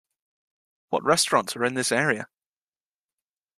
What 0.89 1.03
restaurants 1.03 1.55
are 1.55 1.63
in 1.63 1.75
this 1.75 1.91
area? 1.91 2.25